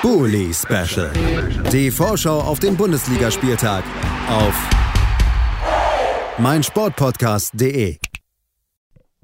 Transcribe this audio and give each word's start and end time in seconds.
Bully 0.00 0.54
Special. 0.54 1.10
Die 1.72 1.90
Vorschau 1.90 2.40
auf 2.40 2.60
den 2.60 2.76
Bundesligaspieltag 2.76 3.82
auf 4.28 4.54
meinsportpodcast.de. 6.38 7.98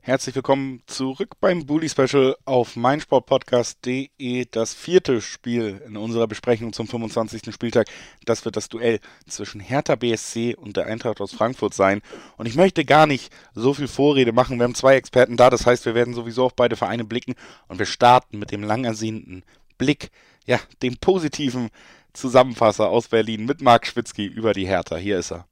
Herzlich 0.00 0.34
willkommen 0.34 0.82
zurück 0.86 1.36
beim 1.40 1.64
Bully 1.64 1.88
Special 1.88 2.34
auf 2.44 2.74
meinsportpodcast.de. 2.74 4.46
Das 4.50 4.74
vierte 4.74 5.20
Spiel 5.20 5.80
in 5.86 5.96
unserer 5.96 6.26
Besprechung 6.26 6.72
zum 6.72 6.88
25. 6.88 7.54
Spieltag. 7.54 7.86
Das 8.24 8.44
wird 8.44 8.56
das 8.56 8.68
Duell 8.68 8.98
zwischen 9.28 9.60
Hertha 9.60 9.94
BSC 9.94 10.56
und 10.56 10.76
der 10.76 10.86
Eintracht 10.86 11.20
aus 11.20 11.32
Frankfurt 11.32 11.74
sein. 11.74 12.02
Und 12.36 12.46
ich 12.46 12.56
möchte 12.56 12.84
gar 12.84 13.06
nicht 13.06 13.32
so 13.54 13.74
viel 13.74 13.86
Vorrede 13.86 14.32
machen. 14.32 14.58
Wir 14.58 14.64
haben 14.64 14.74
zwei 14.74 14.96
Experten 14.96 15.36
da. 15.36 15.50
Das 15.50 15.66
heißt, 15.66 15.86
wir 15.86 15.94
werden 15.94 16.14
sowieso 16.14 16.44
auf 16.44 16.56
beide 16.56 16.74
Vereine 16.74 17.04
blicken. 17.04 17.36
Und 17.68 17.78
wir 17.78 17.86
starten 17.86 18.40
mit 18.40 18.50
dem 18.50 18.64
lang 18.64 18.84
ersehnten 18.84 19.44
Blick, 19.78 20.10
ja, 20.44 20.58
dem 20.82 20.96
positiven 20.98 21.70
Zusammenfasser 22.12 22.88
aus 22.88 23.08
Berlin 23.08 23.44
mit 23.46 23.60
Marc 23.60 23.86
Schwitzky 23.86 24.26
über 24.26 24.52
die 24.52 24.66
Hertha. 24.66 24.96
Hier 24.96 25.18
ist 25.18 25.32
er. 25.32 25.46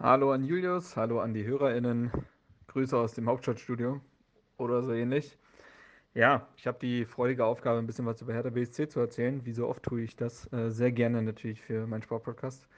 Hallo 0.00 0.32
an 0.32 0.42
Julius, 0.42 0.96
hallo 0.96 1.20
an 1.20 1.34
die 1.34 1.44
HörerInnen. 1.44 2.10
Grüße 2.66 2.96
aus 2.96 3.14
dem 3.14 3.28
Hauptstadtstudio 3.28 4.00
oder 4.56 4.82
so 4.82 4.92
ähnlich. 4.92 5.38
Ja, 6.14 6.48
ich 6.56 6.66
habe 6.66 6.78
die 6.80 7.04
freudige 7.04 7.44
Aufgabe, 7.44 7.78
ein 7.78 7.86
bisschen 7.86 8.06
was 8.06 8.20
über 8.22 8.32
Hertha 8.32 8.50
BSC 8.50 8.88
zu 8.88 9.00
erzählen. 9.00 9.44
Wie 9.44 9.52
so 9.52 9.68
oft 9.68 9.82
tue 9.82 10.02
ich 10.02 10.16
das 10.16 10.52
äh, 10.52 10.70
sehr 10.70 10.92
gerne 10.92 11.22
natürlich 11.22 11.60
für 11.60 11.86
meinen 11.86 12.02
Sportpodcast. 12.02 12.68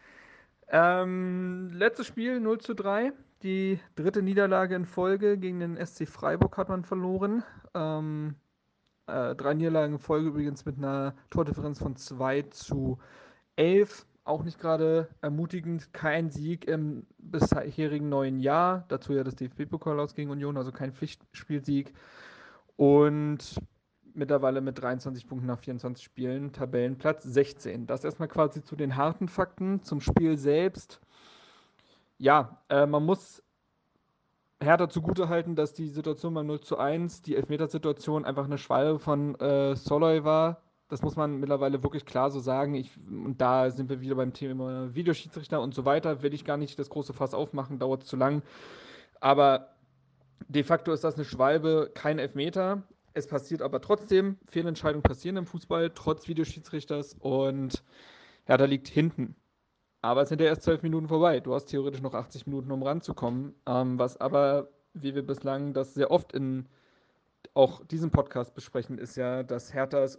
Ähm, 0.69 1.71
letztes 1.73 2.07
Spiel 2.07 2.41
0 2.41 2.59
zu 2.59 2.75
3. 2.75 3.13
Die 3.43 3.79
dritte 3.95 4.23
Niederlage 4.23 4.75
in 4.75 4.87
Folge 4.87 5.39
gegen 5.39 5.61
den 5.61 5.77
SC 5.87 6.09
Freiburg 6.09 6.57
hat 6.57 6.69
man 6.69 6.85
verloren. 6.85 7.45
Ähm, 7.75 8.35
äh, 9.07 9.35
drei 9.35 9.55
Niederlagen 9.55 9.95
in 9.95 9.99
Folge 9.99 10.29
übrigens 10.29 10.65
mit 10.65 10.79
einer 10.79 11.15
Tordifferenz 11.31 11.79
von 11.79 11.97
2 11.97 12.43
zu 12.43 12.99
11 13.57 14.07
auch 14.27 14.43
nicht 14.43 14.59
gerade 14.59 15.09
ermutigend. 15.21 15.93
Kein 15.93 16.31
Sieg 16.31 16.67
im 16.67 17.07
bisherigen 17.19 18.09
neuen 18.09 18.41
Jahr. 18.41 18.85
Dazu 18.89 19.13
ja 19.13 19.23
das 19.23 19.37
DFB-Pokal 19.37 20.01
aus 20.01 20.15
gegen 20.15 20.31
Union, 20.31 20.57
also 20.57 20.73
kein 20.73 20.93
Pflichtspielsieg. 20.93 21.95
Und 22.75 23.61
mittlerweile 24.15 24.61
mit 24.61 24.81
23 24.81 25.27
Punkten 25.29 25.47
nach 25.47 25.61
24 25.61 26.05
Spielen, 26.05 26.53
Tabellenplatz 26.53 27.23
16. 27.23 27.87
Das 27.87 28.05
erstmal 28.05 28.29
quasi 28.29 28.63
zu 28.63 28.75
den 28.75 28.97
harten 28.97 29.29
Fakten, 29.29 29.83
zum 29.83 30.01
Spiel 30.01 30.37
selbst. 30.37 31.01
Ja, 32.19 32.63
äh, 32.69 32.87
man 32.87 33.05
muss 33.05 33.43
Hertha 34.63 34.89
zugutehalten, 34.89 35.55
dass 35.55 35.75
die 35.75 35.89
Situation 35.89 36.35
beim 36.35 36.47
0 36.47 36.61
zu 36.61 36.79
1, 36.79 37.23
die 37.23 37.37
Elfmetersituation, 37.37 38.25
einfach 38.25 38.45
eine 38.45 38.59
Schwalbe 38.59 38.99
von 38.99 39.35
äh, 39.37 39.77
Soloy 39.77 40.25
war, 40.25 40.63
das 40.89 41.03
muss 41.03 41.17
man 41.17 41.41
mittlerweile 41.41 41.83
wirklich 41.83 42.07
klar 42.07 42.31
so 42.31 42.39
sagen. 42.39 42.75
Ich, 42.75 42.97
und 42.97 43.41
da 43.41 43.71
sind 43.71 43.89
wir 43.91 44.01
wieder 44.01 44.15
beim 44.15 44.33
Thema 44.33 44.95
Videoschiedsrichter 44.95 45.61
und 45.61 45.75
so 45.75 45.85
weiter. 45.85 46.23
Will 46.23 46.33
ich 46.33 46.45
gar 46.45 46.57
nicht 46.57 46.79
das 46.79 46.91
große 46.91 47.13
Fass 47.13 47.35
aufmachen, 47.35 47.79
dauert 47.79 48.05
zu 48.05 48.17
lang. 48.17 48.43
Aber 49.21 49.75
de 50.49 50.63
facto 50.63 50.93
ist 50.93 51.03
das 51.03 51.17
eine 51.17 51.25
Schwalbe, 51.25 51.91
kein 51.95 52.19
Elfmeter. 52.19 52.85
Es 53.15 53.27
passiert 53.27 53.63
aber 53.63 53.81
trotzdem, 53.81 54.39
Fehlentscheidungen 54.49 55.03
passieren 55.03 55.39
im 55.39 55.47
Fußball, 55.47 55.91
trotz 55.95 56.29
Videoschiedsrichters. 56.29 57.17
Und 57.19 57.83
da 58.47 58.55
liegt 58.65 58.87
hinten. 58.87 59.35
Aber 60.03 60.23
es 60.23 60.29
sind 60.29 60.41
ja 60.41 60.47
erst 60.47 60.63
zwölf 60.63 60.83
Minuten 60.83 61.09
vorbei. 61.09 61.41
Du 61.41 61.55
hast 61.55 61.67
theoretisch 61.67 62.03
noch 62.03 62.15
80 62.15 62.47
Minuten, 62.47 62.71
um 62.71 62.83
ranzukommen. 62.83 63.55
Ähm, 63.67 63.99
was 63.99 64.17
aber, 64.19 64.69
wie 64.95 65.15
wir 65.15 65.27
bislang 65.27 65.73
das 65.73 65.95
sehr 65.95 66.11
oft 66.11 66.33
in 66.33 66.69
auch 67.55 67.85
diesem 67.87 68.11
Podcast 68.11 68.55
besprechen, 68.55 68.99
ist 68.99 69.17
ja, 69.17 69.43
dass 69.43 69.73
Herthas 69.73 70.19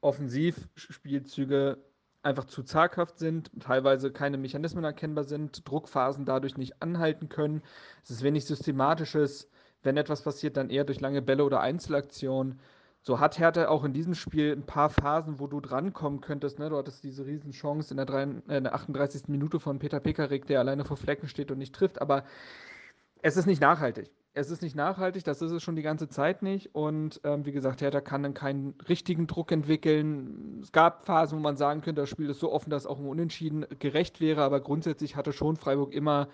Offensivspielzüge 0.00 1.78
einfach 2.22 2.44
zu 2.44 2.62
zaghaft 2.64 3.18
sind, 3.18 3.50
teilweise 3.60 4.10
keine 4.10 4.36
Mechanismen 4.36 4.84
erkennbar 4.84 5.24
sind, 5.24 5.68
Druckphasen 5.68 6.24
dadurch 6.24 6.56
nicht 6.56 6.82
anhalten 6.82 7.28
können. 7.28 7.62
Es 8.02 8.10
ist 8.10 8.22
wenig 8.22 8.44
Systematisches. 8.44 9.48
Wenn 9.82 9.96
etwas 9.96 10.22
passiert, 10.22 10.56
dann 10.56 10.68
eher 10.68 10.84
durch 10.84 11.00
lange 11.00 11.22
Bälle 11.22 11.44
oder 11.44 11.60
Einzelaktionen. 11.60 12.58
So 13.06 13.20
hat 13.20 13.38
Hertha 13.38 13.68
auch 13.68 13.84
in 13.84 13.92
diesem 13.92 14.14
Spiel 14.16 14.52
ein 14.52 14.66
paar 14.66 14.90
Phasen, 14.90 15.38
wo 15.38 15.46
du 15.46 15.60
drankommen 15.60 16.20
könntest. 16.20 16.58
Ne? 16.58 16.70
Du 16.70 16.76
hattest 16.76 17.04
diese 17.04 17.24
Riesenchance 17.24 17.92
in 17.92 17.98
der, 17.98 18.06
3, 18.06 18.22
äh, 18.48 18.56
in 18.56 18.64
der 18.64 18.74
38. 18.74 19.28
Minute 19.28 19.60
von 19.60 19.78
Peter 19.78 20.00
Pekarik, 20.00 20.46
der 20.46 20.58
alleine 20.58 20.84
vor 20.84 20.96
Flecken 20.96 21.28
steht 21.28 21.52
und 21.52 21.58
nicht 21.58 21.72
trifft. 21.72 22.00
Aber 22.00 22.24
es 23.22 23.36
ist 23.36 23.46
nicht 23.46 23.60
nachhaltig 23.60 24.10
es 24.36 24.50
ist 24.50 24.60
nicht 24.60 24.76
nachhaltig, 24.76 25.24
das 25.24 25.40
ist 25.40 25.50
es 25.50 25.62
schon 25.62 25.76
die 25.76 25.82
ganze 25.82 26.08
Zeit 26.08 26.42
nicht. 26.42 26.74
Und 26.74 27.22
ähm, 27.24 27.46
wie 27.46 27.52
gesagt, 27.52 27.80
Hertha 27.80 28.02
kann 28.02 28.22
dann 28.22 28.34
keinen 28.34 28.74
richtigen 28.86 29.26
Druck 29.26 29.50
entwickeln. 29.50 30.60
Es 30.62 30.72
gab 30.72 31.06
Phasen, 31.06 31.38
wo 31.38 31.42
man 31.42 31.56
sagen 31.56 31.80
könnte, 31.80 32.02
das 32.02 32.10
Spiel 32.10 32.28
ist 32.28 32.40
so 32.40 32.52
offen, 32.52 32.68
dass 32.68 32.86
auch 32.86 32.98
ein 32.98 33.06
Unentschieden 33.06 33.64
gerecht 33.78 34.20
wäre, 34.20 34.42
aber 34.42 34.60
grundsätzlich 34.60 35.16
hatte 35.16 35.32
schon 35.32 35.56
Freiburg 35.56 35.94
immer 35.94 36.28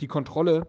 die 0.00 0.06
Kontrolle. 0.06 0.68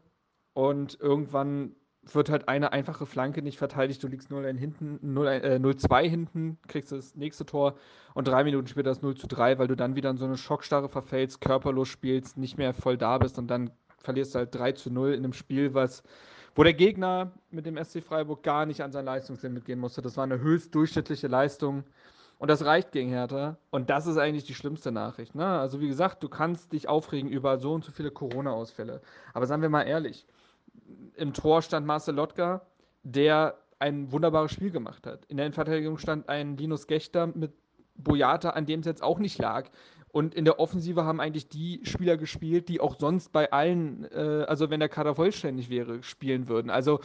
Und 0.54 1.00
irgendwann 1.00 1.76
wird 2.04 2.30
halt 2.30 2.48
eine 2.48 2.72
einfache 2.72 3.06
Flanke 3.06 3.42
nicht 3.42 3.58
verteidigt. 3.58 4.02
Du 4.04 4.08
liegst 4.08 4.32
0-2 4.32 4.58
hinten, 4.58 5.14
0, 5.14 5.28
äh, 5.28 6.10
hinten, 6.10 6.58
kriegst 6.68 6.92
das 6.92 7.16
nächste 7.16 7.46
Tor 7.46 7.76
und 8.14 8.28
drei 8.28 8.44
Minuten 8.44 8.68
später 8.68 8.90
das 8.90 9.02
0 9.02 9.16
zu 9.16 9.28
3, 9.28 9.60
weil 9.60 9.68
du 9.68 9.76
dann 9.76 9.96
wieder 9.96 10.10
in 10.10 10.18
so 10.18 10.26
eine 10.26 10.38
Schockstarre 10.38 10.90
verfällst, 10.90 11.42
körperlos 11.42 11.88
spielst, 11.88 12.38
nicht 12.38 12.58
mehr 12.58 12.74
voll 12.74 12.98
da 12.98 13.18
bist 13.18 13.38
und 13.38 13.48
dann 13.48 13.72
verlierst 14.00 14.34
du 14.34 14.40
halt 14.40 14.56
3 14.56 14.72
zu 14.72 14.90
0 14.92 15.14
in 15.14 15.24
einem 15.24 15.34
Spiel, 15.34 15.74
was 15.74 16.04
wo 16.56 16.64
der 16.64 16.74
Gegner 16.74 17.32
mit 17.50 17.66
dem 17.66 17.82
SC 17.82 18.04
Freiburg 18.04 18.44
gar 18.44 18.66
nicht 18.66 18.82
an 18.82 18.92
sein 18.92 19.06
Leistungslimit 19.06 19.66
gehen 19.66 19.80
musste. 19.80 20.02
Das 20.02 20.18
war 20.18 20.26
eine 20.26 20.42
höchst 20.42 20.76
durchschnittliche 20.76 21.28
Leistung. 21.28 21.84
Und 22.40 22.50
das 22.50 22.66
reicht 22.66 22.92
gegen 22.92 23.10
Hertha. 23.10 23.58
Und 23.70 23.90
das 23.90 24.08
ist 24.08 24.18
eigentlich 24.18 24.46
die 24.46 24.56
schlimmste 24.56 24.92
Nachricht. 24.92 25.36
Ne? 25.36 25.46
Also, 25.46 25.80
wie 25.80 25.88
gesagt, 25.88 26.24
du 26.24 26.28
kannst 26.28 26.74
dich 26.74 26.90
aufregen 26.90 27.30
über 27.30 27.58
so 27.60 27.74
und 27.74 27.86
so 27.86 27.92
viele 27.92 28.12
Corona-Ausfälle. 28.12 29.02
Aber 29.34 29.46
seien 29.46 29.62
wir 29.62 29.70
mal 29.70 29.84
ehrlich: 29.84 30.26
Im 31.16 31.34
Tor 31.34 31.62
stand 31.62 31.86
Marcel 31.86 32.16
Lotka, 32.16 32.66
der 33.04 33.58
ein 33.80 34.12
wunderbares 34.12 34.52
Spiel 34.52 34.72
gemacht 34.72 35.08
hat. 35.08 35.26
In 35.26 35.38
der 35.38 35.48
Innenverteidigung 35.48 35.98
stand 35.98 36.30
ein 36.30 36.58
Linus 36.58 36.88
Gechter 36.88 37.28
mit 37.28 37.54
Boyata, 37.96 38.52
an 38.52 38.66
dem 38.66 38.82
es 38.82 38.86
jetzt 38.86 39.04
auch 39.04 39.20
nicht 39.20 39.40
lag. 39.40 39.70
Und 40.12 40.36
in 40.36 40.46
der 40.46 40.60
Offensive 40.60 41.06
haben 41.06 41.22
eigentlich 41.22 41.48
die 41.48 41.82
Spieler 41.84 42.18
gespielt, 42.18 42.68
die 42.68 42.82
auch 42.82 42.98
sonst 43.00 43.32
bei 43.32 43.52
allen, 43.52 44.06
äh, 44.12 44.46
also 44.48 44.70
wenn 44.70 44.80
der 44.82 44.90
Kader 44.90 45.16
vollständig 45.16 45.70
wäre, 45.70 46.04
spielen 46.04 46.48
würden. 46.50 46.70
Also 46.70 47.00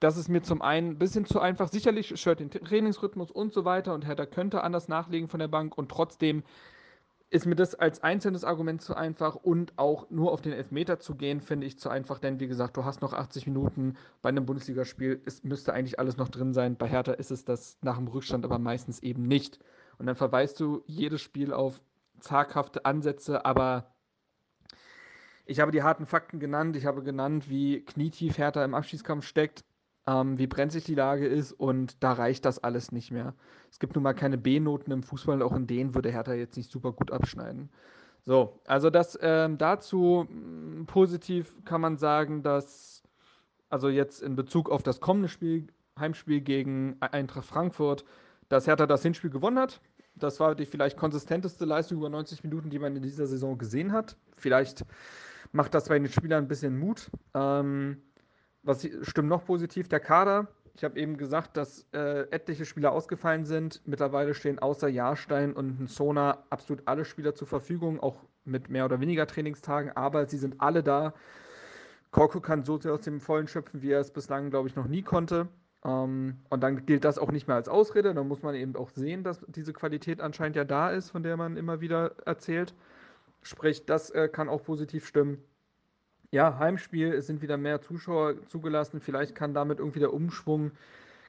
das 0.00 0.16
ist 0.16 0.28
mir 0.28 0.42
zum 0.42 0.62
einen 0.62 0.92
ein 0.92 0.98
bisschen 0.98 1.26
zu 1.26 1.40
einfach. 1.40 1.68
Sicherlich 1.68 2.18
stört 2.18 2.40
den 2.40 2.50
Trainingsrhythmus 2.50 3.30
und 3.30 3.52
so 3.52 3.64
weiter 3.64 3.94
und 3.94 4.06
Hertha 4.06 4.26
könnte 4.26 4.62
anders 4.62 4.88
nachlegen 4.88 5.28
von 5.28 5.40
der 5.40 5.48
Bank 5.48 5.76
und 5.76 5.90
trotzdem 5.90 6.42
ist 7.30 7.44
mir 7.44 7.56
das 7.56 7.74
als 7.74 8.02
einzelnes 8.02 8.44
Argument 8.44 8.80
zu 8.80 8.94
einfach 8.94 9.34
und 9.34 9.74
auch 9.76 10.08
nur 10.10 10.32
auf 10.32 10.40
den 10.40 10.52
Elfmeter 10.52 10.98
zu 10.98 11.14
gehen, 11.14 11.40
finde 11.40 11.66
ich 11.66 11.78
zu 11.78 11.90
einfach, 11.90 12.18
denn 12.18 12.40
wie 12.40 12.48
gesagt, 12.48 12.76
du 12.76 12.84
hast 12.84 13.02
noch 13.02 13.12
80 13.12 13.46
Minuten 13.46 13.96
bei 14.22 14.30
einem 14.30 14.46
Bundesligaspiel, 14.46 15.20
es 15.26 15.44
müsste 15.44 15.74
eigentlich 15.74 15.98
alles 15.98 16.16
noch 16.16 16.28
drin 16.28 16.54
sein. 16.54 16.76
Bei 16.76 16.88
Hertha 16.88 17.12
ist 17.12 17.30
es 17.30 17.44
das 17.44 17.76
nach 17.82 17.96
dem 17.96 18.08
Rückstand 18.08 18.44
aber 18.44 18.58
meistens 18.58 19.00
eben 19.00 19.24
nicht. 19.24 19.58
Und 19.98 20.06
dann 20.06 20.16
verweist 20.16 20.58
du 20.60 20.82
jedes 20.86 21.20
Spiel 21.20 21.52
auf 21.52 21.80
zaghafte 22.20 22.86
Ansätze, 22.86 23.44
aber 23.44 23.94
ich 25.44 25.60
habe 25.60 25.72
die 25.72 25.82
harten 25.82 26.06
Fakten 26.06 26.40
genannt. 26.40 26.76
Ich 26.76 26.86
habe 26.86 27.02
genannt, 27.02 27.48
wie 27.48 27.82
knietief 27.84 28.38
Hertha 28.38 28.64
im 28.64 28.74
Abschießkampf 28.74 29.26
steckt, 29.26 29.64
ähm, 30.08 30.38
wie 30.38 30.46
brenzlig 30.46 30.84
die 30.84 30.94
Lage 30.94 31.26
ist 31.26 31.52
und 31.52 32.02
da 32.02 32.12
reicht 32.12 32.44
das 32.44 32.62
alles 32.64 32.92
nicht 32.92 33.10
mehr. 33.10 33.34
Es 33.70 33.78
gibt 33.78 33.94
nun 33.94 34.02
mal 34.02 34.14
keine 34.14 34.38
B-Noten 34.38 34.90
im 34.90 35.02
Fußball, 35.02 35.42
auch 35.42 35.54
in 35.54 35.66
denen 35.66 35.94
würde 35.94 36.10
Hertha 36.10 36.32
jetzt 36.32 36.56
nicht 36.56 36.70
super 36.70 36.92
gut 36.92 37.10
abschneiden. 37.10 37.68
So, 38.24 38.60
also 38.66 38.88
das 38.90 39.18
ähm, 39.20 39.58
dazu 39.58 40.26
mh, 40.28 40.82
mm, 40.82 40.86
positiv 40.86 41.54
kann 41.64 41.80
man 41.80 41.96
sagen, 41.96 42.42
dass 42.42 43.02
also 43.68 43.90
jetzt 43.90 44.22
in 44.22 44.34
Bezug 44.34 44.70
auf 44.70 44.82
das 44.82 45.00
kommende 45.00 45.28
Spiel, 45.28 45.66
Heimspiel 45.98 46.40
gegen 46.40 46.96
Eintracht 47.00 47.46
Frankfurt, 47.46 48.04
dass 48.48 48.66
Hertha 48.66 48.86
das 48.86 49.02
Hinspiel 49.02 49.30
gewonnen 49.30 49.58
hat. 49.58 49.80
Das 50.14 50.40
war 50.40 50.54
die 50.54 50.64
vielleicht 50.64 50.96
konsistenteste 50.96 51.66
Leistung 51.66 51.98
über 51.98 52.08
90 52.08 52.42
Minuten, 52.44 52.70
die 52.70 52.78
man 52.78 52.96
in 52.96 53.02
dieser 53.02 53.26
Saison 53.26 53.58
gesehen 53.58 53.92
hat. 53.92 54.16
Vielleicht 54.36 54.84
macht 55.52 55.74
das 55.74 55.88
bei 55.88 55.98
den 55.98 56.08
Spielern 56.08 56.44
ein 56.44 56.48
bisschen 56.48 56.78
Mut. 56.78 57.10
Ähm, 57.34 57.98
was 58.68 58.86
stimmt 59.02 59.28
noch 59.28 59.46
positiv? 59.46 59.88
Der 59.88 59.98
Kader. 59.98 60.46
Ich 60.74 60.84
habe 60.84 61.00
eben 61.00 61.16
gesagt, 61.16 61.56
dass 61.56 61.88
äh, 61.92 62.30
etliche 62.30 62.64
Spieler 62.64 62.92
ausgefallen 62.92 63.46
sind. 63.46 63.80
Mittlerweile 63.86 64.34
stehen 64.34 64.60
außer 64.60 64.88
Jahrstein 64.88 65.54
und 65.54 65.88
Sona 65.90 66.44
absolut 66.50 66.82
alle 66.86 67.04
Spieler 67.04 67.34
zur 67.34 67.48
Verfügung, 67.48 67.98
auch 67.98 68.16
mit 68.44 68.68
mehr 68.68 68.84
oder 68.84 69.00
weniger 69.00 69.26
Trainingstagen, 69.26 69.90
aber 69.96 70.26
sie 70.26 70.36
sind 70.36 70.60
alle 70.60 70.82
da. 70.82 71.14
Korko 72.10 72.40
kann 72.40 72.62
so 72.62 72.78
aus 72.88 73.00
dem 73.00 73.20
Vollen 73.20 73.48
schöpfen, 73.48 73.82
wie 73.82 73.90
er 73.90 74.00
es 74.00 74.12
bislang, 74.12 74.50
glaube 74.50 74.68
ich, 74.68 74.76
noch 74.76 74.86
nie 74.86 75.02
konnte. 75.02 75.48
Ähm, 75.84 76.36
und 76.48 76.62
dann 76.62 76.86
gilt 76.86 77.04
das 77.04 77.18
auch 77.18 77.32
nicht 77.32 77.48
mehr 77.48 77.56
als 77.56 77.68
Ausrede. 77.68 78.14
Dann 78.14 78.28
muss 78.28 78.42
man 78.42 78.54
eben 78.54 78.76
auch 78.76 78.90
sehen, 78.90 79.24
dass 79.24 79.44
diese 79.48 79.72
Qualität 79.72 80.20
anscheinend 80.20 80.56
ja 80.56 80.64
da 80.64 80.90
ist, 80.90 81.10
von 81.10 81.22
der 81.22 81.36
man 81.36 81.56
immer 81.56 81.80
wieder 81.80 82.12
erzählt. 82.24 82.74
Sprich, 83.42 83.86
das 83.86 84.10
äh, 84.10 84.28
kann 84.28 84.48
auch 84.48 84.62
positiv 84.62 85.06
stimmen. 85.06 85.42
Ja, 86.30 86.58
Heimspiel, 86.58 87.14
es 87.14 87.26
sind 87.26 87.40
wieder 87.40 87.56
mehr 87.56 87.80
Zuschauer 87.80 88.34
zugelassen. 88.48 89.00
Vielleicht 89.00 89.34
kann 89.34 89.54
damit 89.54 89.78
irgendwie 89.78 90.00
der 90.00 90.12
Umschwung 90.12 90.72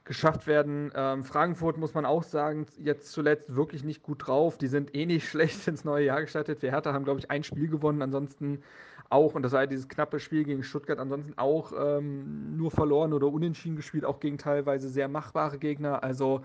geschafft 0.04 0.46
werden. 0.46 0.92
Ähm, 0.94 1.24
Frankfurt 1.24 1.78
muss 1.78 1.94
man 1.94 2.04
auch 2.04 2.22
sagen, 2.22 2.66
jetzt 2.78 3.10
zuletzt 3.12 3.54
wirklich 3.56 3.82
nicht 3.82 4.02
gut 4.02 4.26
drauf. 4.26 4.58
Die 4.58 4.66
sind 4.66 4.94
eh 4.94 5.06
nicht 5.06 5.26
schlecht 5.30 5.66
ins 5.68 5.84
neue 5.84 6.04
Jahr 6.04 6.20
gestartet. 6.20 6.60
Wir 6.60 6.72
Hertha 6.72 6.92
haben, 6.92 7.04
glaube 7.04 7.20
ich, 7.20 7.30
ein 7.30 7.44
Spiel 7.44 7.68
gewonnen, 7.68 8.02
ansonsten 8.02 8.62
auch, 9.08 9.34
und 9.34 9.42
das 9.42 9.52
war 9.52 9.62
ja 9.62 9.66
dieses 9.66 9.88
knappe 9.88 10.20
Spiel 10.20 10.44
gegen 10.44 10.62
Stuttgart, 10.62 10.98
ansonsten 10.98 11.32
auch 11.38 11.72
ähm, 11.76 12.56
nur 12.56 12.70
verloren 12.70 13.12
oder 13.14 13.26
unentschieden 13.28 13.76
gespielt, 13.76 14.04
auch 14.04 14.20
gegen 14.20 14.36
teilweise 14.38 14.88
sehr 14.90 15.08
machbare 15.08 15.58
Gegner. 15.58 16.04
Also 16.04 16.42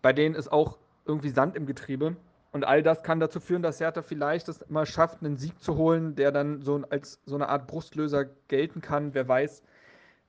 bei 0.00 0.12
denen 0.12 0.36
ist 0.36 0.52
auch 0.52 0.78
irgendwie 1.06 1.30
Sand 1.30 1.56
im 1.56 1.66
Getriebe. 1.66 2.16
Und 2.52 2.64
all 2.64 2.82
das 2.82 3.02
kann 3.02 3.20
dazu 3.20 3.40
führen, 3.40 3.62
dass 3.62 3.80
Hertha 3.80 4.02
vielleicht 4.02 4.48
es 4.48 4.64
mal 4.68 4.86
schafft, 4.86 5.22
einen 5.22 5.36
Sieg 5.36 5.60
zu 5.62 5.76
holen, 5.76 6.14
der 6.14 6.32
dann 6.32 6.62
so 6.62 6.82
als 6.88 7.20
so 7.26 7.34
eine 7.34 7.48
Art 7.48 7.66
Brustlöser 7.66 8.26
gelten 8.48 8.80
kann, 8.80 9.12
wer 9.14 9.28
weiß. 9.28 9.62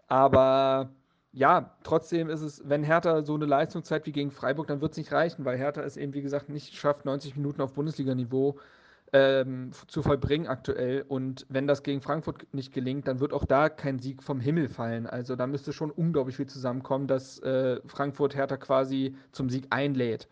Aber 0.08 0.90
ja, 1.32 1.76
trotzdem 1.84 2.30
ist 2.30 2.42
es, 2.42 2.62
wenn 2.68 2.84
Hertha 2.84 3.22
so 3.22 3.36
eine 3.36 3.46
Leistung 3.46 3.84
zeigt 3.84 4.08
wie 4.08 4.12
gegen 4.12 4.32
Freiburg, 4.32 4.68
dann 4.68 4.82
wird 4.82 4.92
es 4.92 4.98
nicht 4.98 5.12
reichen, 5.12 5.46
weil 5.46 5.58
Hertha 5.58 5.82
es 5.82 5.96
eben, 5.96 6.14
wie 6.14 6.22
gesagt, 6.22 6.50
nicht 6.50 6.76
schafft, 6.76 7.06
90 7.06 7.36
Minuten 7.38 7.62
auf 7.62 7.74
Bundesliga-Niveau 7.74 8.60
ähm, 9.14 9.72
zu 9.88 10.02
vollbringen 10.02 10.48
aktuell. 10.48 11.06
Und 11.08 11.46
wenn 11.50 11.68
das 11.68 11.84
gegen 11.84 12.02
Frankfurt 12.02 12.54
nicht 12.54 12.74
gelingt, 12.74 13.08
dann 13.08 13.20
wird 13.20 13.34
auch 13.34 13.46
da 13.46 13.70
kein 13.70 14.00
Sieg 14.00 14.24
vom 14.24 14.40
Himmel 14.40 14.70
fallen. 14.70 15.08
Also 15.08 15.36
da 15.36 15.48
müsste 15.48 15.72
schon 15.72 15.92
unglaublich 15.92 16.36
viel 16.36 16.48
zusammenkommen, 16.48 17.08
dass 17.08 17.40
äh, 17.40 17.80
Frankfurt 17.86 18.36
Hertha 18.36 18.58
quasi 18.58 19.16
zum 19.32 19.50
Sieg 19.50 19.68
einlädt. 19.70 20.28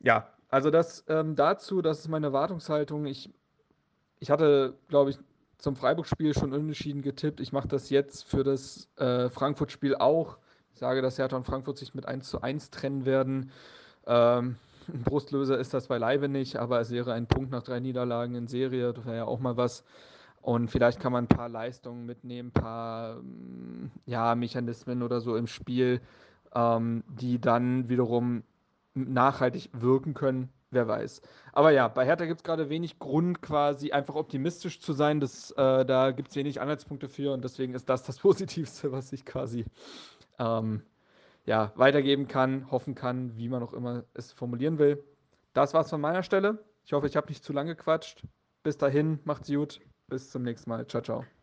Ja, 0.00 0.28
also 0.48 0.70
das 0.70 1.04
ähm, 1.08 1.36
dazu, 1.36 1.82
das 1.82 2.00
ist 2.00 2.08
meine 2.08 2.26
Erwartungshaltung. 2.26 3.06
Ich, 3.06 3.30
ich 4.18 4.30
hatte, 4.30 4.74
glaube 4.88 5.10
ich, 5.10 5.18
zum 5.58 5.76
Freiburg-Spiel 5.76 6.34
schon 6.34 6.52
unentschieden 6.52 7.02
getippt. 7.02 7.40
Ich 7.40 7.52
mache 7.52 7.68
das 7.68 7.90
jetzt 7.90 8.24
für 8.24 8.44
das 8.44 8.88
äh, 8.96 9.28
Frankfurt-Spiel 9.28 9.96
auch. 9.96 10.38
Ich 10.72 10.78
sage, 10.78 11.02
dass 11.02 11.18
Hertha 11.18 11.36
und 11.36 11.44
Frankfurt 11.44 11.78
sich 11.78 11.94
mit 11.94 12.06
1 12.06 12.28
zu 12.28 12.40
1 12.40 12.70
trennen 12.70 13.04
werden. 13.04 13.50
Ähm, 14.06 14.56
ein 14.88 15.02
Brustlöser 15.02 15.58
ist 15.58 15.74
das 15.74 15.88
beileibe 15.88 16.28
nicht, 16.28 16.56
aber 16.56 16.80
es 16.80 16.90
wäre 16.90 17.12
ein 17.12 17.26
Punkt 17.26 17.50
nach 17.50 17.62
drei 17.62 17.80
Niederlagen 17.80 18.34
in 18.34 18.46
Serie. 18.46 18.92
Das 18.92 19.04
wäre 19.04 19.16
ja 19.16 19.24
auch 19.24 19.40
mal 19.40 19.56
was. 19.56 19.84
Und 20.40 20.70
vielleicht 20.70 21.00
kann 21.00 21.12
man 21.12 21.24
ein 21.24 21.28
paar 21.28 21.48
Leistungen 21.48 22.06
mitnehmen, 22.06 22.48
ein 22.48 22.52
paar 22.52 23.16
mm, 23.16 23.90
ja, 24.06 24.34
Mechanismen 24.34 25.02
oder 25.02 25.20
so 25.20 25.36
im 25.36 25.46
Spiel, 25.46 26.00
ähm, 26.54 27.02
die 27.08 27.40
dann 27.40 27.88
wiederum 27.88 28.44
nachhaltig 28.98 29.70
wirken 29.72 30.14
können. 30.14 30.50
Wer 30.70 30.86
weiß. 30.86 31.22
Aber 31.54 31.70
ja, 31.70 31.88
bei 31.88 32.04
Hertha 32.04 32.26
gibt 32.26 32.40
es 32.40 32.44
gerade 32.44 32.68
wenig 32.68 32.98
Grund, 32.98 33.40
quasi 33.40 33.90
einfach 33.92 34.16
optimistisch 34.16 34.80
zu 34.80 34.92
sein. 34.92 35.18
Das, 35.18 35.50
äh, 35.52 35.86
da 35.86 36.10
gibt 36.10 36.28
es 36.28 36.36
wenig 36.36 36.60
Anhaltspunkte 36.60 37.08
für 37.08 37.32
und 37.32 37.42
deswegen 37.42 37.72
ist 37.72 37.88
das 37.88 38.02
das 38.02 38.18
Positivste, 38.20 38.92
was 38.92 39.12
ich 39.12 39.24
quasi 39.24 39.64
ähm, 40.38 40.82
ja, 41.46 41.72
weitergeben 41.76 42.28
kann, 42.28 42.70
hoffen 42.70 42.94
kann, 42.94 43.34
wie 43.38 43.48
man 43.48 43.62
auch 43.62 43.72
immer 43.72 44.04
es 44.12 44.32
formulieren 44.32 44.78
will. 44.78 45.02
Das 45.54 45.72
war's 45.72 45.88
von 45.88 46.02
meiner 46.02 46.22
Stelle. 46.22 46.58
Ich 46.84 46.92
hoffe, 46.92 47.06
ich 47.06 47.16
habe 47.16 47.28
nicht 47.28 47.42
zu 47.42 47.54
lange 47.54 47.74
gequatscht. 47.74 48.22
Bis 48.62 48.76
dahin, 48.76 49.20
macht's 49.24 49.48
gut. 49.48 49.80
Bis 50.08 50.30
zum 50.30 50.42
nächsten 50.42 50.68
Mal. 50.70 50.86
Ciao, 50.86 51.02
ciao. 51.02 51.37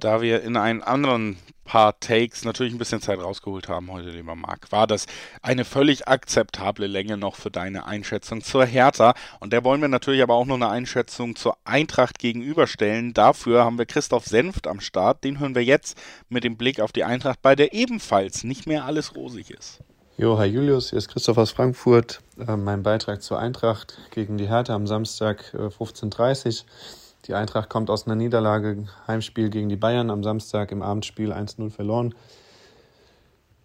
Da 0.00 0.22
wir 0.22 0.42
in 0.42 0.56
einen 0.56 0.80
anderen 0.80 1.38
paar 1.64 1.98
Takes 1.98 2.44
natürlich 2.44 2.72
ein 2.72 2.78
bisschen 2.78 3.00
Zeit 3.00 3.18
rausgeholt 3.18 3.68
haben 3.68 3.90
heute, 3.90 4.10
lieber 4.10 4.36
Marc, 4.36 4.70
war 4.70 4.86
das 4.86 5.06
eine 5.42 5.64
völlig 5.64 6.06
akzeptable 6.06 6.86
Länge 6.86 7.16
noch 7.16 7.34
für 7.34 7.50
deine 7.50 7.84
Einschätzung 7.84 8.40
zur 8.40 8.64
Hertha. 8.64 9.14
Und 9.40 9.52
der 9.52 9.64
wollen 9.64 9.80
wir 9.80 9.88
natürlich 9.88 10.22
aber 10.22 10.34
auch 10.34 10.46
noch 10.46 10.54
eine 10.54 10.68
Einschätzung 10.68 11.34
zur 11.34 11.56
Eintracht 11.64 12.20
gegenüberstellen. 12.20 13.12
Dafür 13.12 13.64
haben 13.64 13.76
wir 13.76 13.86
Christoph 13.86 14.24
Senft 14.24 14.68
am 14.68 14.78
Start. 14.78 15.24
Den 15.24 15.40
hören 15.40 15.56
wir 15.56 15.64
jetzt 15.64 15.98
mit 16.28 16.44
dem 16.44 16.56
Blick 16.56 16.80
auf 16.80 16.92
die 16.92 17.02
Eintracht, 17.02 17.42
bei 17.42 17.56
der 17.56 17.72
ebenfalls 17.72 18.44
nicht 18.44 18.68
mehr 18.68 18.84
alles 18.84 19.16
rosig 19.16 19.50
ist. 19.50 19.80
Jo, 20.16 20.38
hi 20.38 20.46
Julius, 20.46 20.90
hier 20.90 20.98
ist 20.98 21.08
Christoph 21.08 21.38
aus 21.38 21.50
Frankfurt. 21.50 22.20
Äh, 22.38 22.56
mein 22.56 22.84
Beitrag 22.84 23.20
zur 23.20 23.40
Eintracht 23.40 23.98
gegen 24.12 24.38
die 24.38 24.48
Hertha 24.48 24.76
am 24.76 24.86
Samstag 24.86 25.52
äh, 25.54 25.66
15.30 25.66 26.46
Uhr. 26.62 26.66
Die 27.28 27.34
Eintracht 27.34 27.68
kommt 27.68 27.90
aus 27.90 28.06
einer 28.06 28.16
Niederlage, 28.16 28.86
Heimspiel 29.06 29.50
gegen 29.50 29.68
die 29.68 29.76
Bayern 29.76 30.08
am 30.08 30.24
Samstag 30.24 30.72
im 30.72 30.80
Abendspiel 30.80 31.30
1-0 31.30 31.68
verloren. 31.68 32.14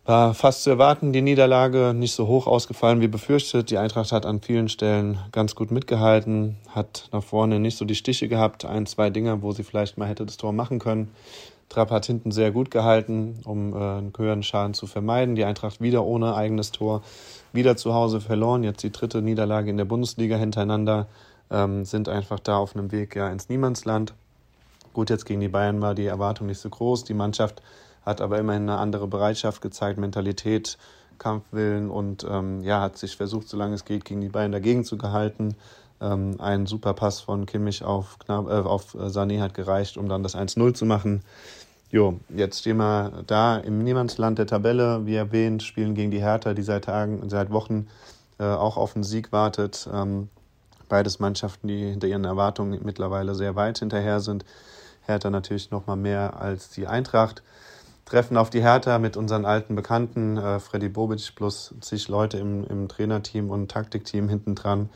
War 0.03 0.33
fast 0.33 0.63
zu 0.63 0.69
erwarten, 0.69 1.13
die 1.13 1.21
Niederlage 1.21 1.93
nicht 1.95 2.11
so 2.11 2.27
hoch 2.27 2.45
ausgefallen 2.45 2.99
wie 2.99 3.07
befürchtet. 3.07 3.71
Die 3.71 3.77
Eintracht 3.77 4.11
hat 4.11 4.25
an 4.25 4.41
vielen 4.41 4.67
Stellen 4.67 5.17
ganz 5.31 5.55
gut 5.55 5.71
mitgehalten, 5.71 6.57
hat 6.67 7.07
nach 7.13 7.23
vorne 7.23 7.61
nicht 7.61 7.77
so 7.77 7.85
die 7.85 7.95
Stiche 7.95 8.27
gehabt. 8.27 8.65
Ein, 8.65 8.85
zwei 8.85 9.09
Dinger, 9.09 9.41
wo 9.41 9.53
sie 9.53 9.63
vielleicht 9.63 9.97
mal 9.97 10.09
hätte 10.09 10.25
das 10.25 10.35
Tor 10.35 10.51
machen 10.51 10.79
können. 10.79 11.11
Trapp 11.69 11.91
hat 11.91 12.05
hinten 12.05 12.31
sehr 12.31 12.51
gut 12.51 12.71
gehalten, 12.71 13.39
um 13.45 13.73
äh, 13.73 13.77
einen 13.77 14.13
höheren 14.15 14.43
Schaden 14.43 14.73
zu 14.73 14.87
vermeiden. 14.87 15.35
Die 15.35 15.45
Eintracht 15.45 15.81
wieder 15.81 16.05
ohne 16.05 16.35
eigenes 16.35 16.71
Tor, 16.71 17.01
wieder 17.51 17.77
zu 17.77 17.93
Hause 17.93 18.21
verloren. 18.21 18.63
Jetzt 18.63 18.83
die 18.83 18.91
dritte 18.91 19.21
Niederlage 19.21 19.69
in 19.69 19.77
der 19.77 19.85
Bundesliga 19.85 20.37
hintereinander 20.37 21.07
ähm, 21.49 21.85
sind 21.85 22.09
einfach 22.09 22.39
da 22.39 22.57
auf 22.57 22.75
einem 22.75 22.91
Weg 22.91 23.15
ja 23.15 23.29
ins 23.29 23.49
Niemandsland. 23.49 24.13
Gut, 24.93 25.09
jetzt 25.09 25.25
gegen 25.25 25.39
die 25.39 25.49
Bayern 25.49 25.81
war 25.81 25.95
die 25.95 26.05
Erwartung 26.05 26.47
nicht 26.47 26.59
so 26.59 26.69
groß. 26.69 27.03
Die 27.03 27.15
Mannschaft 27.15 27.61
hat 28.05 28.21
aber 28.21 28.37
immerhin 28.37 28.63
eine 28.63 28.77
andere 28.77 29.07
Bereitschaft 29.07 29.61
gezeigt, 29.61 29.97
Mentalität, 29.97 30.77
Kampfwillen 31.17 31.89
und 31.89 32.25
ähm, 32.29 32.63
ja, 32.63 32.81
hat 32.81 32.97
sich 32.97 33.15
versucht, 33.15 33.47
solange 33.47 33.75
es 33.75 33.85
geht, 33.85 34.05
gegen 34.05 34.21
die 34.21 34.29
Bayern 34.29 34.51
dagegen 34.51 34.83
zu 34.83 34.97
gehalten. 34.97 35.55
Ähm, 36.03 36.35
ein 36.39 36.67
super 36.67 36.93
Pass 36.93 37.21
von 37.21 37.45
Kimmich 37.45 37.83
auf, 37.83 38.19
Knab 38.19 38.47
äh, 38.47 38.51
auf 38.51 38.93
Sané 38.93 39.41
hat 39.41 39.53
gereicht, 39.53 39.97
um 39.97 40.09
dann 40.09 40.21
das 40.21 40.35
1-0 40.35 40.73
zu 40.73 40.85
machen. 40.85 41.23
Jo, 41.89 42.19
jetzt 42.29 42.59
stehen 42.59 42.77
wir 42.77 43.23
da 43.25 43.57
im 43.57 43.83
Niemandsland 43.83 44.37
der 44.37 44.47
Tabelle, 44.47 45.05
wie 45.05 45.15
erwähnt, 45.15 45.63
spielen 45.63 45.95
gegen 45.95 46.11
die 46.11 46.21
Hertha, 46.21 46.53
die 46.53 46.63
seit 46.63 46.85
Tagen, 46.85 47.29
seit 47.29 47.51
Wochen 47.51 47.87
äh, 48.39 48.43
auch 48.45 48.77
auf 48.77 48.93
den 48.93 49.03
Sieg 49.03 49.31
wartet. 49.31 49.87
Ähm, 49.91 50.29
Beides 50.93 51.19
Mannschaften, 51.19 51.67
die 51.67 51.89
hinter 51.89 52.07
ihren 52.07 52.23
Erwartungen 52.23 52.79
mittlerweile 52.83 53.33
sehr 53.33 53.55
weit 53.55 53.79
hinterher 53.79 54.19
sind. 54.19 54.45
Hertha 55.01 55.31
natürlich 55.31 55.71
noch 55.71 55.87
mal 55.87 55.95
mehr 55.95 56.39
als 56.39 56.69
die 56.69 56.85
Eintracht. 56.85 57.41
Treffen 58.05 58.37
auf 58.37 58.51
die 58.51 58.61
Hertha 58.61 58.99
mit 58.99 59.17
unseren 59.17 59.45
alten 59.45 59.75
Bekannten, 59.75 60.37
äh, 60.37 60.59
Freddy 60.59 60.89
Bobic 60.89 61.33
plus 61.35 61.73
zig 61.81 62.09
Leute 62.09 62.37
im, 62.37 62.67
im 62.67 62.87
Trainerteam 62.89 63.49
und 63.49 63.71
Taktikteam 63.71 64.29
hinten 64.29 64.53
dran, 64.53 64.89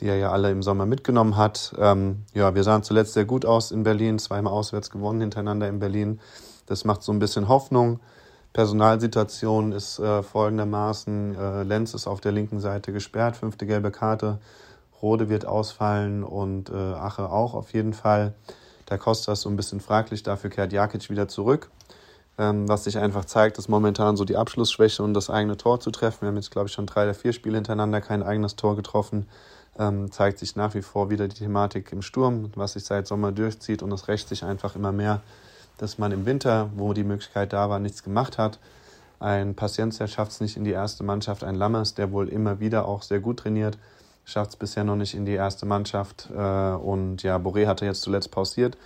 die 0.00 0.06
er 0.06 0.16
ja 0.16 0.30
alle 0.30 0.50
im 0.50 0.62
Sommer 0.62 0.86
mitgenommen 0.86 1.36
hat. 1.36 1.74
Ähm, 1.78 2.24
ja, 2.34 2.54
wir 2.54 2.64
sahen 2.64 2.82
zuletzt 2.82 3.14
sehr 3.14 3.24
gut 3.24 3.44
aus 3.44 3.70
in 3.70 3.82
Berlin, 3.82 4.18
zweimal 4.18 4.52
auswärts 4.52 4.90
gewonnen 4.90 5.20
hintereinander 5.20 5.68
in 5.68 5.78
Berlin. 5.78 6.20
Das 6.66 6.84
macht 6.84 7.02
so 7.02 7.12
ein 7.12 7.18
bisschen 7.18 7.48
Hoffnung. 7.48 8.00
Personalsituation 8.52 9.72
ist 9.72 9.98
äh, 9.98 10.22
folgendermaßen: 10.22 11.36
äh, 11.36 11.62
Lenz 11.62 11.94
ist 11.94 12.06
auf 12.06 12.20
der 12.20 12.32
linken 12.32 12.60
Seite 12.60 12.92
gesperrt, 12.92 13.36
fünfte 13.36 13.66
gelbe 13.66 13.90
Karte. 13.90 14.38
Rode 15.00 15.28
wird 15.28 15.46
ausfallen 15.46 16.24
und 16.24 16.70
äh, 16.70 16.74
Ache 16.74 17.30
auch 17.30 17.54
auf 17.54 17.72
jeden 17.72 17.92
Fall. 17.92 18.34
Da 18.86 18.96
Costa 18.96 19.32
ist 19.32 19.42
so 19.42 19.48
ein 19.48 19.56
bisschen 19.56 19.80
fraglich, 19.80 20.22
dafür 20.22 20.50
kehrt 20.50 20.72
Jakic 20.72 21.10
wieder 21.10 21.28
zurück. 21.28 21.70
Ähm, 22.38 22.68
was 22.68 22.84
sich 22.84 22.98
einfach 22.98 23.24
zeigt, 23.24 23.58
ist 23.58 23.68
momentan 23.68 24.16
so 24.16 24.24
die 24.24 24.36
Abschlussschwäche 24.36 25.02
und 25.02 25.12
das 25.12 25.28
eigene 25.28 25.56
Tor 25.56 25.80
zu 25.80 25.90
treffen. 25.90 26.22
Wir 26.22 26.28
haben 26.28 26.36
jetzt, 26.36 26.50
glaube 26.50 26.68
ich, 26.68 26.72
schon 26.72 26.86
drei 26.86 27.04
oder 27.04 27.14
vier 27.14 27.32
Spiele 27.32 27.56
hintereinander 27.56 28.00
kein 28.00 28.22
eigenes 28.22 28.56
Tor 28.56 28.76
getroffen. 28.76 29.28
Ähm, 29.78 30.10
zeigt 30.10 30.38
sich 30.40 30.56
nach 30.56 30.74
wie 30.74 30.82
vor 30.82 31.08
wieder 31.08 31.28
die 31.28 31.36
Thematik 31.36 31.92
im 31.92 32.02
Sturm, 32.02 32.50
was 32.56 32.72
sich 32.72 32.84
seit 32.84 33.06
Sommer 33.06 33.30
durchzieht 33.30 33.82
und 33.82 33.92
es 33.92 34.08
rächt 34.08 34.28
sich 34.28 34.44
einfach 34.44 34.74
immer 34.74 34.90
mehr, 34.92 35.20
dass 35.76 35.98
man 35.98 36.10
im 36.10 36.26
Winter, 36.26 36.70
wo 36.76 36.92
die 36.92 37.04
Möglichkeit 37.04 37.52
da 37.52 37.70
war, 37.70 37.78
nichts 37.78 38.02
gemacht 38.02 38.38
hat. 38.38 38.58
Ein 39.20 39.54
Paciencia 39.54 40.06
schafft 40.06 40.32
es 40.32 40.40
nicht 40.40 40.56
in 40.56 40.64
die 40.64 40.72
erste 40.72 41.04
Mannschaft, 41.04 41.44
ein 41.44 41.54
Lammers, 41.54 41.94
der 41.94 42.12
wohl 42.12 42.28
immer 42.28 42.60
wieder 42.60 42.86
auch 42.86 43.02
sehr 43.02 43.20
gut 43.20 43.38
trainiert, 43.38 43.78
schafft 44.24 44.50
es 44.50 44.56
bisher 44.56 44.84
noch 44.84 44.96
nicht 44.96 45.14
in 45.14 45.24
die 45.24 45.32
erste 45.32 45.66
Mannschaft. 45.66 46.28
Äh, 46.30 46.40
und 46.40 47.22
ja, 47.22 47.36
Boré 47.36 47.66
hatte 47.66 47.84
jetzt 47.84 48.02
zuletzt 48.02 48.30
pausiert. 48.30 48.76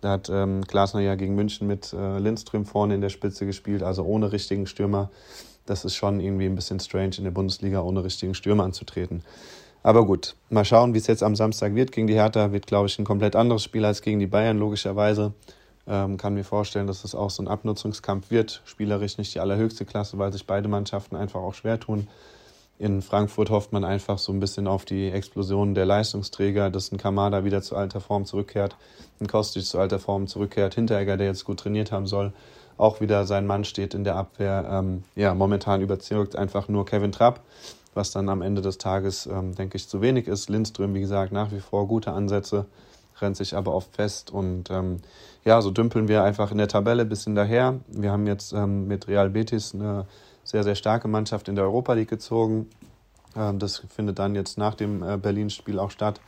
Da 0.00 0.12
hat 0.12 0.28
ähm, 0.28 0.62
Glasner 0.62 1.00
ja 1.00 1.14
gegen 1.14 1.34
München 1.34 1.66
mit 1.66 1.92
äh, 1.92 2.18
Lindström 2.18 2.66
vorne 2.66 2.94
in 2.94 3.00
der 3.00 3.08
Spitze 3.08 3.46
gespielt, 3.46 3.82
also 3.82 4.04
ohne 4.04 4.32
richtigen 4.32 4.66
Stürmer. 4.66 5.10
Das 5.64 5.84
ist 5.84 5.96
schon 5.96 6.20
irgendwie 6.20 6.46
ein 6.46 6.54
bisschen 6.54 6.80
strange 6.80 7.16
in 7.18 7.24
der 7.24 7.30
Bundesliga 7.30 7.80
ohne 7.80 8.04
richtigen 8.04 8.34
Stürmer 8.34 8.64
anzutreten. 8.64 9.22
Aber 9.86 10.04
gut, 10.04 10.34
mal 10.50 10.64
schauen, 10.64 10.94
wie 10.94 10.98
es 10.98 11.06
jetzt 11.06 11.22
am 11.22 11.36
Samstag 11.36 11.76
wird. 11.76 11.92
Gegen 11.92 12.08
die 12.08 12.14
Hertha 12.14 12.50
wird, 12.50 12.66
glaube 12.66 12.88
ich, 12.88 12.98
ein 12.98 13.04
komplett 13.04 13.36
anderes 13.36 13.62
Spiel 13.62 13.84
als 13.84 14.02
gegen 14.02 14.18
die 14.18 14.26
Bayern, 14.26 14.58
logischerweise. 14.58 15.32
Ähm, 15.86 16.16
kann 16.16 16.34
mir 16.34 16.42
vorstellen, 16.42 16.88
dass 16.88 17.04
es 17.04 17.14
auch 17.14 17.30
so 17.30 17.40
ein 17.44 17.46
Abnutzungskampf 17.46 18.32
wird. 18.32 18.62
Spielerisch 18.64 19.16
nicht 19.16 19.32
die 19.32 19.38
allerhöchste 19.38 19.84
Klasse, 19.84 20.18
weil 20.18 20.32
sich 20.32 20.44
beide 20.44 20.66
Mannschaften 20.66 21.14
einfach 21.14 21.38
auch 21.38 21.54
schwer 21.54 21.78
tun. 21.78 22.08
In 22.80 23.00
Frankfurt 23.00 23.48
hofft 23.50 23.72
man 23.72 23.84
einfach 23.84 24.18
so 24.18 24.32
ein 24.32 24.40
bisschen 24.40 24.66
auf 24.66 24.86
die 24.86 25.08
Explosion 25.08 25.76
der 25.76 25.86
Leistungsträger, 25.86 26.68
dass 26.68 26.90
ein 26.90 26.98
Kamada 26.98 27.44
wieder 27.44 27.62
zu 27.62 27.76
alter 27.76 28.00
Form 28.00 28.24
zurückkehrt, 28.24 28.74
ein 29.20 29.28
Kostic 29.28 29.64
zu 29.64 29.78
alter 29.78 30.00
Form 30.00 30.26
zurückkehrt, 30.26 30.74
Hinteregger, 30.74 31.16
der 31.16 31.28
jetzt 31.28 31.44
gut 31.44 31.60
trainiert 31.60 31.92
haben 31.92 32.08
soll, 32.08 32.32
auch 32.76 33.00
wieder 33.00 33.24
sein 33.24 33.46
Mann 33.46 33.62
steht 33.64 33.94
in 33.94 34.02
der 34.02 34.16
Abwehr. 34.16 34.68
Ähm, 34.68 35.04
ja, 35.14 35.32
momentan 35.32 35.80
überzeugt 35.80 36.34
einfach 36.34 36.66
nur 36.66 36.84
Kevin 36.86 37.12
Trapp, 37.12 37.40
was 37.96 38.10
dann 38.10 38.28
am 38.28 38.42
Ende 38.42 38.62
des 38.62 38.78
Tages, 38.78 39.26
ähm, 39.26 39.54
denke 39.54 39.76
ich, 39.76 39.88
zu 39.88 40.00
wenig 40.00 40.28
ist. 40.28 40.48
Lindström, 40.48 40.94
wie 40.94 41.00
gesagt, 41.00 41.32
nach 41.32 41.50
wie 41.50 41.60
vor 41.60 41.88
gute 41.88 42.12
Ansätze, 42.12 42.66
rennt 43.20 43.36
sich 43.36 43.56
aber 43.56 43.74
oft 43.74 43.94
fest 43.94 44.30
und 44.30 44.70
ähm, 44.70 44.98
ja, 45.44 45.62
so 45.62 45.70
dümpeln 45.70 46.06
wir 46.08 46.22
einfach 46.22 46.50
in 46.50 46.58
der 46.58 46.68
Tabelle 46.68 47.02
ein 47.02 47.08
bisschen 47.08 47.34
daher. 47.34 47.80
Wir 47.88 48.12
haben 48.12 48.26
jetzt 48.26 48.52
ähm, 48.52 48.86
mit 48.86 49.08
Real 49.08 49.30
Betis 49.30 49.74
eine 49.74 50.06
sehr, 50.44 50.64
sehr 50.64 50.74
starke 50.74 51.08
Mannschaft 51.08 51.48
in 51.48 51.54
der 51.54 51.64
Europa 51.64 51.94
League 51.94 52.10
gezogen. 52.10 52.68
Ähm, 53.34 53.58
das 53.58 53.78
findet 53.88 54.18
dann 54.18 54.34
jetzt 54.34 54.58
nach 54.58 54.74
dem 54.74 55.02
äh, 55.02 55.16
Berlin-Spiel 55.16 55.78
auch 55.78 55.90
statt. 55.90 56.20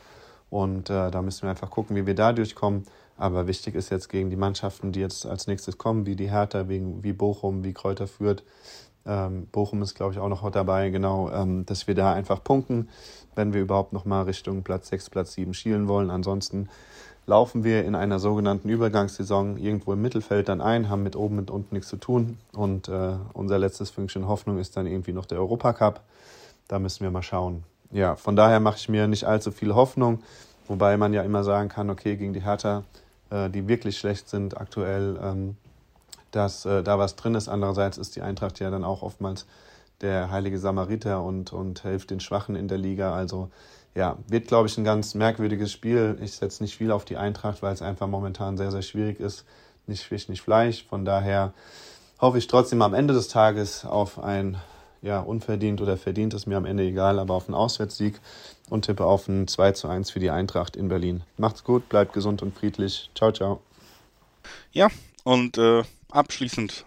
Und 0.49 0.89
äh, 0.89 1.11
da 1.11 1.21
müssen 1.21 1.43
wir 1.43 1.51
einfach 1.51 1.69
gucken, 1.69 1.95
wie 1.95 2.05
wir 2.05 2.15
da 2.15 2.33
durchkommen. 2.33 2.85
Aber 3.17 3.47
wichtig 3.47 3.75
ist 3.75 3.91
jetzt 3.91 4.09
gegen 4.09 4.29
die 4.29 4.37
Mannschaften, 4.37 4.91
die 4.91 5.01
jetzt 5.01 5.25
als 5.25 5.45
nächstes 5.45 5.77
kommen, 5.77 6.05
wie 6.05 6.15
die 6.15 6.31
Hertha, 6.31 6.69
wie, 6.69 6.81
wie 7.01 7.13
Bochum, 7.13 7.63
wie 7.63 7.73
Kräuter 7.73 8.07
führt. 8.07 8.43
Ähm, 9.09 9.47
Bochum 9.51 9.81
ist, 9.81 9.95
glaube 9.95 10.13
ich, 10.13 10.19
auch 10.19 10.29
noch 10.29 10.49
dabei, 10.51 10.89
genau, 10.89 11.31
ähm, 11.31 11.65
dass 11.65 11.87
wir 11.87 11.95
da 11.95 12.13
einfach 12.13 12.43
punkten, 12.43 12.89
wenn 13.35 13.53
wir 13.53 13.61
überhaupt 13.61 13.91
noch 13.91 14.05
mal 14.05 14.23
Richtung 14.23 14.63
Platz 14.63 14.89
6, 14.89 15.09
Platz 15.09 15.33
7 15.33 15.53
schielen 15.53 15.87
wollen. 15.87 16.11
Ansonsten 16.11 16.69
laufen 17.25 17.63
wir 17.63 17.85
in 17.85 17.95
einer 17.95 18.19
sogenannten 18.19 18.69
Übergangssaison 18.69 19.57
irgendwo 19.57 19.93
im 19.93 20.01
Mittelfeld 20.01 20.47
dann 20.47 20.61
ein, 20.61 20.89
haben 20.89 21.03
mit 21.03 21.15
oben 21.15 21.39
und 21.39 21.49
unten 21.49 21.75
nichts 21.75 21.89
zu 21.89 21.97
tun. 21.97 22.37
Und 22.53 22.87
äh, 22.87 23.15
unser 23.33 23.57
letztes 23.57 23.89
Fünkchen 23.89 24.27
Hoffnung 24.27 24.59
ist 24.59 24.77
dann 24.77 24.85
irgendwie 24.85 25.13
noch 25.13 25.25
der 25.25 25.39
Europacup. 25.39 26.01
Da 26.67 26.77
müssen 26.77 27.03
wir 27.03 27.11
mal 27.11 27.23
schauen. 27.23 27.63
Ja, 27.91 28.15
von 28.15 28.35
daher 28.35 28.59
mache 28.59 28.77
ich 28.77 28.89
mir 28.89 29.07
nicht 29.07 29.23
allzu 29.23 29.51
viel 29.51 29.73
Hoffnung, 29.73 30.19
wobei 30.67 30.95
man 30.97 31.13
ja 31.13 31.23
immer 31.23 31.43
sagen 31.43 31.69
kann, 31.69 31.89
okay, 31.89 32.15
gegen 32.15 32.33
die 32.33 32.43
Hertha 32.43 32.83
äh, 33.29 33.49
die 33.49 33.67
wirklich 33.67 33.97
schlecht 33.97 34.29
sind 34.29 34.59
aktuell, 34.59 35.19
ähm, 35.21 35.55
dass 36.31 36.65
äh, 36.65 36.83
da 36.83 36.99
was 36.99 37.15
drin 37.15 37.35
ist. 37.35 37.47
Andererseits 37.49 37.97
ist 37.97 38.15
die 38.15 38.21
Eintracht 38.21 38.59
ja 38.59 38.69
dann 38.69 38.83
auch 38.83 39.01
oftmals 39.01 39.45
der 40.01 40.31
heilige 40.31 40.59
Samariter 40.59 41.23
und, 41.23 41.51
und 41.51 41.81
hilft 41.81 42.09
den 42.09 42.19
Schwachen 42.19 42.55
in 42.55 42.67
der 42.67 42.77
Liga. 42.77 43.13
Also 43.13 43.49
ja, 43.95 44.17
wird, 44.27 44.47
glaube 44.47 44.67
ich, 44.67 44.77
ein 44.77 44.83
ganz 44.83 45.15
merkwürdiges 45.15 45.71
Spiel. 45.71 46.17
Ich 46.21 46.33
setze 46.33 46.63
nicht 46.63 46.77
viel 46.77 46.91
auf 46.91 47.05
die 47.05 47.17
Eintracht, 47.17 47.61
weil 47.61 47.73
es 47.73 47.81
einfach 47.81 48.07
momentan 48.07 48.57
sehr, 48.57 48.71
sehr 48.71 48.81
schwierig 48.81 49.19
ist. 49.19 49.45
Nicht 49.87 50.03
Fisch, 50.03 50.29
nicht 50.29 50.41
Fleisch. 50.41 50.85
Von 50.87 51.05
daher 51.05 51.53
hoffe 52.19 52.37
ich 52.37 52.47
trotzdem 52.47 52.81
am 52.81 52.93
Ende 52.93 53.13
des 53.13 53.27
Tages 53.27 53.85
auf 53.85 54.19
ein 54.19 54.57
ja, 55.01 55.19
unverdient 55.21 55.81
oder 55.81 55.97
verdient 55.97 56.33
ist 56.33 56.45
mir 56.45 56.57
am 56.57 56.65
Ende 56.65 56.83
egal, 56.83 57.19
aber 57.19 57.33
auf 57.33 57.47
einen 57.47 57.55
Auswärtssieg 57.55 58.19
und 58.69 58.85
tippe 58.85 59.05
auf 59.05 59.27
ein 59.27 59.47
2 59.47 59.71
zu 59.71 59.87
1 59.87 60.11
für 60.11 60.19
die 60.19 60.29
Eintracht 60.29 60.75
in 60.75 60.89
Berlin. 60.89 61.23
Macht's 61.37 61.63
gut, 61.63 61.87
bleibt 61.89 62.13
gesund 62.13 62.41
und 62.41 62.57
friedlich. 62.57 63.09
Ciao, 63.15 63.31
ciao. 63.31 63.61
Ja, 64.71 64.89
und 65.23 65.57
äh, 65.57 65.83
abschließend, 66.11 66.85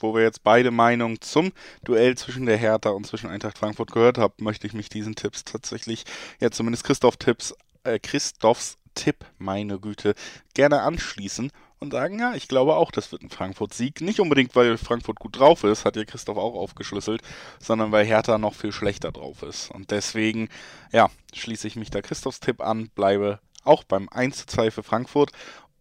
wo 0.00 0.14
wir 0.14 0.22
jetzt 0.22 0.42
beide 0.42 0.70
Meinungen 0.70 1.20
zum 1.20 1.52
Duell 1.84 2.16
zwischen 2.16 2.46
der 2.46 2.56
Hertha 2.56 2.90
und 2.90 3.06
zwischen 3.06 3.30
Eintracht 3.30 3.58
Frankfurt 3.58 3.92
gehört 3.92 4.18
haben, 4.18 4.34
möchte 4.38 4.66
ich 4.66 4.74
mich 4.74 4.88
diesen 4.88 5.14
Tipps 5.14 5.44
tatsächlich, 5.44 6.04
ja 6.40 6.50
zumindest 6.50 6.84
Christoph 6.84 7.16
Tipps, 7.16 7.54
äh, 7.84 7.98
Christophs 7.98 8.78
Tipp, 8.94 9.24
meine 9.38 9.78
Güte, 9.78 10.14
gerne 10.54 10.82
anschließen 10.82 11.50
und 11.80 11.92
sagen, 11.92 12.18
ja, 12.18 12.34
ich 12.34 12.48
glaube 12.48 12.76
auch, 12.76 12.90
das 12.90 13.12
wird 13.12 13.22
ein 13.22 13.30
Frankfurt-Sieg. 13.30 14.00
Nicht 14.00 14.20
unbedingt, 14.20 14.54
weil 14.56 14.78
Frankfurt 14.78 15.18
gut 15.18 15.38
drauf 15.38 15.64
ist, 15.64 15.84
hat 15.84 15.96
ja 15.96 16.04
Christoph 16.04 16.38
auch 16.38 16.54
aufgeschlüsselt, 16.54 17.22
sondern 17.58 17.92
weil 17.92 18.06
Hertha 18.06 18.38
noch 18.38 18.54
viel 18.54 18.72
schlechter 18.72 19.12
drauf 19.12 19.42
ist. 19.42 19.70
Und 19.70 19.90
deswegen, 19.90 20.48
ja, 20.92 21.10
schließe 21.34 21.66
ich 21.66 21.76
mich 21.76 21.90
da 21.90 22.00
Christophs 22.00 22.40
Tipp 22.40 22.60
an, 22.60 22.88
bleibe 22.94 23.40
auch 23.64 23.84
beim 23.84 24.08
1 24.08 24.38
zu 24.38 24.46
2 24.46 24.70
für 24.70 24.82
Frankfurt 24.82 25.32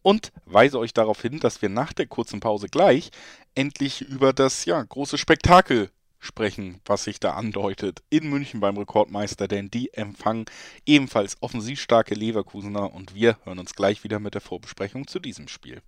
und 0.03 0.31
weise 0.45 0.77
euch 0.77 0.93
darauf 0.93 1.21
hin, 1.21 1.39
dass 1.39 1.63
wir 1.63 1.69
nach 1.69 1.93
der 1.93 2.05
kurzen 2.05 2.39
Pause 2.39 2.67
gleich 2.67 3.09
endlich 3.55 4.01
über 4.01 4.33
das 4.33 4.65
ja, 4.65 4.81
große 4.81 5.17
Spektakel 5.17 5.89
sprechen, 6.19 6.79
was 6.85 7.03
sich 7.03 7.19
da 7.19 7.33
andeutet 7.33 8.01
in 8.09 8.29
München 8.29 8.59
beim 8.59 8.77
Rekordmeister, 8.77 9.47
denn 9.47 9.69
die 9.69 9.93
empfangen 9.93 10.45
ebenfalls 10.85 11.37
offensiv 11.41 11.81
starke 11.81 12.15
Leverkusener 12.15 12.93
und 12.93 13.13
wir 13.13 13.37
hören 13.43 13.59
uns 13.59 13.73
gleich 13.73 14.03
wieder 14.03 14.19
mit 14.19 14.33
der 14.33 14.41
Vorbesprechung 14.41 15.07
zu 15.07 15.19
diesem 15.19 15.47
Spiel. 15.47 15.81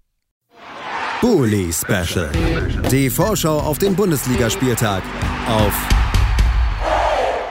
Bully 1.21 1.71
Special. 1.71 2.31
Die 2.91 3.09
Vorschau 3.09 3.59
auf 3.59 3.77
den 3.77 3.95
Bundesligaspieltag 3.95 5.03
auf 5.47 5.73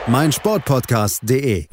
meinsportpodcast.de. 0.07 1.65